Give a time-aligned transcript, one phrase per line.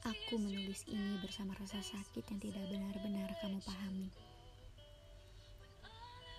[0.00, 4.08] Aku menulis ini bersama rasa sakit yang tidak benar-benar kamu pahami.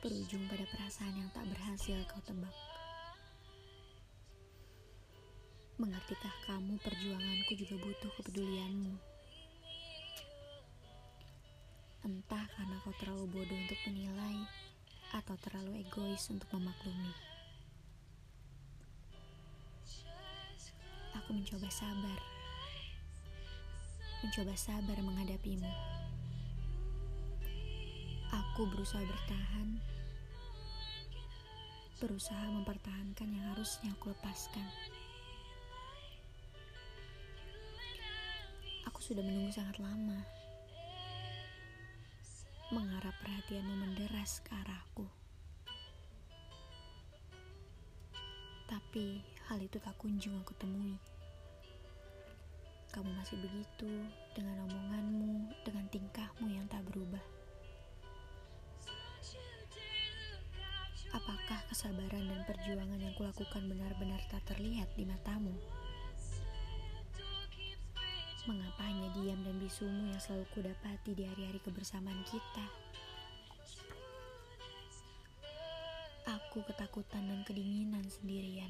[0.00, 2.56] Berujung pada perasaan yang tak berhasil kau tebak.
[5.76, 8.96] Mengertikah kamu perjuanganku juga butuh kepedulianmu?
[12.08, 14.40] Entah karena kau terlalu bodoh untuk menilai
[15.12, 17.12] atau terlalu egois untuk memaklumi.
[21.20, 22.39] Aku mencoba sabar.
[24.20, 25.72] Mencoba sabar menghadapimu.
[28.28, 29.80] Aku berusaha bertahan.
[32.04, 34.68] Berusaha mempertahankan yang harusnya aku lepaskan.
[38.92, 40.20] Aku sudah menunggu sangat lama.
[42.76, 45.08] Mengharap perhatianmu menderas ke arahku.
[48.68, 51.00] Tapi hal itu tak kunjung aku temui.
[53.00, 57.24] Kamu masih begitu dengan omonganmu, dengan tingkahmu yang tak berubah.
[61.16, 65.56] Apakah kesabaran dan perjuangan yang kulakukan benar-benar tak terlihat di matamu?
[68.44, 72.68] Mengapa hanya diam dan bisumu yang selalu kudapati di hari-hari kebersamaan kita?
[76.28, 78.68] Aku ketakutan dan kedinginan sendirian.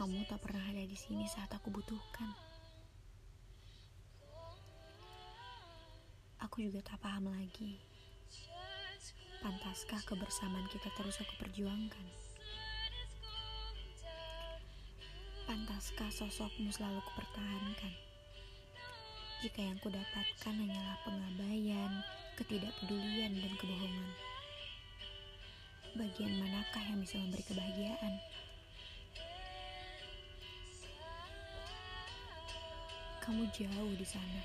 [0.00, 2.32] Kamu tak pernah ada di sini saat aku butuhkan.
[6.40, 7.76] Aku juga tak paham lagi.
[9.44, 12.06] Pantaskah kebersamaan kita terus aku perjuangkan?
[15.44, 17.92] Pantaskah sosokmu selalu kupertahankan?
[19.44, 21.92] Jika yang kudapatkan hanyalah pengabaian,
[22.40, 24.12] ketidakpedulian, dan kebohongan.
[25.92, 28.16] Bagian manakah yang bisa memberi kebahagiaan?
[33.30, 34.42] Kamu jauh di sana.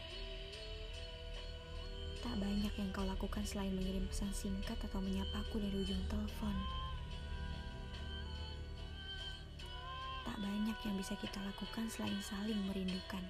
[2.21, 6.53] Tak banyak yang kau lakukan selain mengirim pesan singkat atau menyapaku dari ujung telepon.
[10.21, 13.25] Tak banyak yang bisa kita lakukan selain saling merindukan.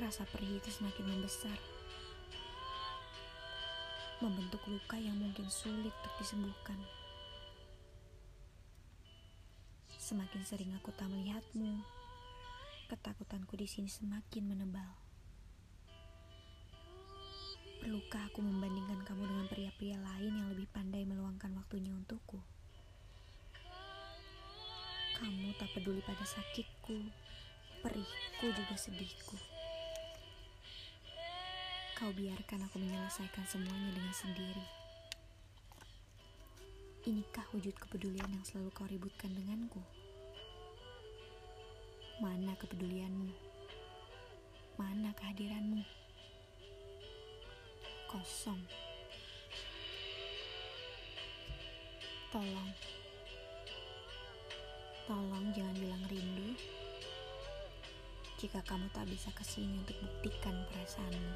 [0.00, 1.60] Rasa perih itu semakin membesar.
[4.24, 6.80] Membentuk luka yang mungkin sulit untuk disembuhkan.
[10.08, 11.84] Semakin sering aku tak melihatmu,
[12.88, 14.88] ketakutanku di sini semakin menebal.
[17.84, 22.40] Perlukah aku membandingkan kamu dengan pria-pria lain yang lebih pandai meluangkan waktunya untukku?
[25.20, 27.04] Kamu tak peduli pada sakitku,
[27.84, 29.36] perihku juga sedihku.
[32.00, 34.64] Kau biarkan aku menyelesaikan semuanya dengan sendiri.
[37.04, 39.97] Inikah wujud kepedulian yang selalu kau ributkan denganku?
[42.18, 43.30] Mana kepedulianmu?
[44.74, 45.86] Mana kehadiranmu?
[48.10, 48.58] Kosong.
[52.34, 52.72] Tolong.
[55.06, 56.58] Tolong jangan bilang rindu
[58.38, 61.34] jika kamu tak bisa ke sini untuk buktikan perasaanmu.